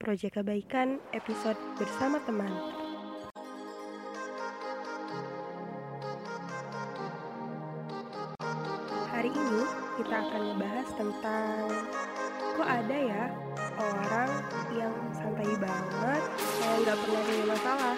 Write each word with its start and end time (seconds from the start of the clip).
Proyek 0.00 0.40
Kebaikan 0.40 0.96
episode 1.12 1.60
bersama 1.76 2.16
teman. 2.24 2.48
Hari 9.12 9.28
ini 9.28 9.62
kita 10.00 10.16
akan 10.24 10.42
membahas 10.56 10.88
tentang 10.96 11.68
kok 12.56 12.64
ada 12.64 12.96
ya 12.96 13.28
orang 13.76 14.30
yang 14.72 14.96
santai 15.12 15.52
banget 15.60 16.22
kayak 16.32 16.76
nggak 16.80 16.96
pernah 16.96 17.20
punya 17.20 17.44
masalah. 17.44 17.96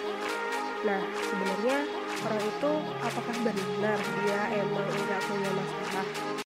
Nah 0.83 1.01
sebenarnya 1.07 1.77
orang 2.19 2.43
itu 2.43 2.71
apakah 2.99 3.35
benar 3.47 3.99
dia 4.03 4.41
emang 4.59 4.87
nggak 4.91 5.21
punya 5.23 5.51
masalah? 5.55 6.42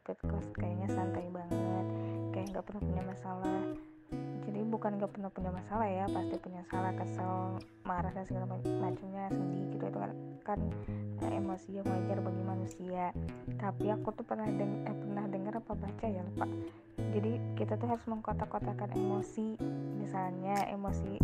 Kos 0.00 0.48
kayaknya 0.56 0.88
santai 0.88 1.28
banget 1.28 1.86
kayak 2.32 2.46
nggak 2.56 2.64
pernah 2.64 2.82
punya 2.82 3.02
masalah. 3.04 3.62
Jadi 4.48 4.60
bukan 4.64 4.96
nggak 4.96 5.12
pernah 5.12 5.30
punya 5.30 5.50
masalah 5.52 5.86
ya 5.86 6.08
pasti 6.08 6.34
punya 6.40 6.64
salah 6.72 6.96
kesel 6.96 7.60
marah 7.84 8.08
dan 8.16 8.24
segala 8.24 8.48
macamnya 8.48 9.28
sedih 9.28 9.76
gitu. 9.76 9.84
Itu 9.84 9.98
kan 10.00 10.12
kan 10.40 10.60
eh, 11.20 11.36
emosi 11.36 11.68
yang 11.76 11.86
wajar 11.86 12.18
bagi 12.24 12.42
manusia. 12.42 13.12
Tapi 13.60 13.92
aku 13.92 14.08
tuh 14.16 14.24
pernah 14.24 14.48
deng 14.48 14.88
eh, 14.88 14.96
pernah 14.96 15.24
dengar 15.28 15.60
apa 15.60 15.72
baca 15.76 16.06
ya 16.08 16.24
lupa. 16.24 16.48
Jadi 16.96 17.32
kita 17.60 17.76
tuh 17.76 17.92
harus 17.92 18.04
mengkotak-kotakan 18.08 18.96
emosi. 18.96 19.60
Misalnya 20.00 20.64
emosi 20.72 21.19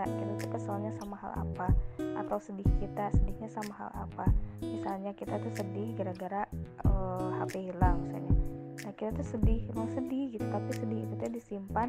kita 0.00 0.16
kita 0.16 0.32
tuh 0.40 0.50
keselnya 0.56 0.92
sama 0.96 1.16
hal 1.20 1.32
apa? 1.36 1.68
Atau 2.16 2.40
sedih 2.40 2.64
kita 2.80 3.12
sedihnya 3.12 3.52
sama 3.52 3.72
hal 3.76 3.90
apa? 3.92 4.32
Misalnya 4.64 5.12
kita 5.12 5.36
tuh 5.36 5.52
sedih 5.52 5.92
gara-gara 5.92 6.48
uh, 6.88 6.88
eh, 6.88 7.28
HP 7.44 7.68
hilang 7.68 8.00
misalnya. 8.08 8.34
Nah 8.80 8.92
kita 8.96 9.10
tuh 9.20 9.28
sedih 9.28 9.60
emang 9.68 9.92
sedih 9.92 10.32
gitu 10.32 10.46
tapi 10.48 10.72
sedih 10.72 11.04
itu 11.04 11.14
tuh 11.20 11.30
disimpan 11.36 11.88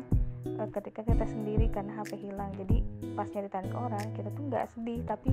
uh, 0.59 0.67
ketika 0.75 1.07
kita 1.07 1.23
sendiri 1.23 1.71
karena 1.71 2.03
HP 2.03 2.19
hilang. 2.19 2.51
Jadi 2.59 2.83
pas 3.15 3.31
nyeritain 3.31 3.67
ke 3.71 3.77
orang 3.79 4.05
kita 4.11 4.27
tuh 4.35 4.43
nggak 4.43 4.65
sedih 4.75 4.99
tapi 5.07 5.31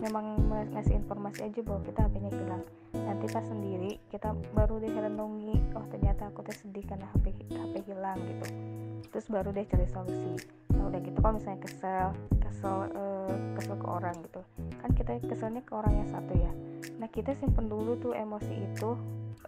memang 0.00 0.48
ngasih 0.72 0.96
informasi 0.96 1.44
aja 1.44 1.60
bahwa 1.60 1.84
kita 1.84 2.08
HP-nya 2.08 2.32
hilang. 2.32 2.62
Nanti 3.04 3.26
pas 3.28 3.44
sendiri 3.44 4.00
kita 4.08 4.32
baru 4.56 4.80
deh 4.80 4.88
renungi 4.88 5.76
oh 5.76 5.84
ternyata 5.92 6.32
aku 6.32 6.40
tuh 6.40 6.56
sedih 6.56 6.88
karena 6.88 7.04
HP 7.12 7.36
HP 7.52 7.74
hilang 7.84 8.16
gitu. 8.24 8.48
Terus 9.12 9.26
baru 9.28 9.52
deh 9.52 9.68
cari 9.68 9.84
solusi 9.92 10.63
udah 10.88 11.00
gitu 11.00 11.18
kalau 11.20 11.34
misalnya 11.40 11.60
kesel 11.64 12.08
kesel 12.40 12.76
uh, 12.92 13.34
kesel 13.56 13.76
ke 13.76 13.86
orang 13.88 14.16
gitu. 14.24 14.40
Kan 14.80 14.90
kita 14.92 15.18
keselnya 15.24 15.62
ke 15.64 15.72
orang 15.74 15.94
yang 16.04 16.08
satu 16.08 16.32
ya. 16.36 16.52
Nah 17.00 17.08
kita 17.10 17.32
simpen 17.36 17.66
dulu 17.68 17.96
tuh 17.98 18.12
emosi 18.12 18.54
itu 18.54 18.96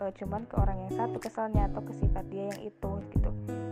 uh, 0.00 0.12
cuman 0.12 0.44
ke 0.48 0.54
orang 0.58 0.88
yang 0.88 0.92
satu 0.92 1.16
keselnya 1.20 1.68
atau 1.72 1.80
ke 1.84 1.92
sifat 1.96 2.24
dia 2.28 2.50
yang 2.50 2.60
itu 2.64 2.90
gitu. 3.14 3.30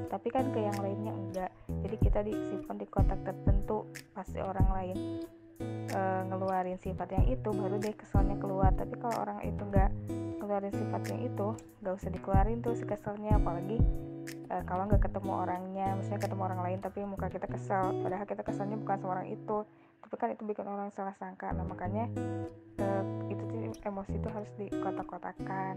Tapi 0.09 0.29
kan 0.31 0.49
ke 0.55 0.61
yang 0.63 0.79
lainnya 0.79 1.13
enggak. 1.13 1.51
Jadi 1.85 1.97
kita 2.01 2.21
disimpan 2.23 2.77
di 2.79 2.87
kotak 2.89 3.21
tertentu 3.27 3.89
pasti 4.15 4.39
orang 4.41 4.69
lain 4.73 4.97
uh, 5.93 6.23
ngeluarin 6.31 6.79
sifat 6.79 7.09
yang 7.13 7.27
itu 7.29 7.49
baru 7.51 7.77
deh 7.81 7.95
keselnya 7.97 8.37
keluar. 8.39 8.71
Tapi 8.73 8.95
kalau 9.01 9.17
orang 9.25 9.43
itu 9.45 9.63
enggak 9.67 9.91
ngeluarin 10.41 10.73
sifat 10.73 11.03
yang 11.11 11.21
itu 11.25 11.47
nggak 11.83 11.95
usah 11.97 12.11
dikeluarin 12.13 12.59
tuh 12.63 12.77
si 12.77 12.85
keselnya. 12.87 13.37
Apalagi 13.37 13.81
uh, 14.51 14.63
kalau 14.69 14.89
nggak 14.89 15.03
ketemu 15.05 15.33
orangnya 15.33 15.89
misalnya 15.97 16.23
ketemu 16.25 16.43
orang 16.45 16.61
lain 16.65 16.79
tapi 16.85 16.99
muka 17.05 17.27
kita 17.33 17.47
kesel. 17.49 17.95
Padahal 18.05 18.27
kita 18.29 18.43
keselnya 18.45 18.77
bukan 18.81 18.97
sama 19.01 19.13
orang 19.21 19.29
itu. 19.33 19.57
Tapi 20.05 20.15
kan 20.21 20.29
itu 20.37 20.43
bikin 20.45 20.67
orang 20.69 20.93
salah 20.93 21.17
sangka. 21.17 21.49
Nah 21.57 21.65
makanya 21.65 22.09
uh, 22.81 23.05
itu 23.33 23.45
emosi 23.85 24.13
itu 24.17 24.29
harus 24.33 24.51
dikotak-kotakan 24.57 25.73